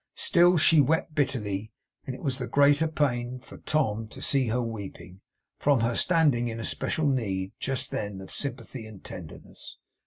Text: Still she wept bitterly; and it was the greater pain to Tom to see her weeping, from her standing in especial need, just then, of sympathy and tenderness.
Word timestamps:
Still 0.15 0.57
she 0.57 0.81
wept 0.81 1.13
bitterly; 1.13 1.71
and 2.07 2.15
it 2.15 2.23
was 2.23 2.39
the 2.39 2.47
greater 2.47 2.87
pain 2.87 3.37
to 3.45 3.57
Tom 3.59 4.07
to 4.07 4.19
see 4.19 4.47
her 4.47 4.59
weeping, 4.59 5.21
from 5.59 5.81
her 5.81 5.95
standing 5.95 6.47
in 6.47 6.59
especial 6.59 7.05
need, 7.05 7.51
just 7.59 7.91
then, 7.91 8.19
of 8.19 8.31
sympathy 8.31 8.87
and 8.87 9.03
tenderness. 9.03 9.77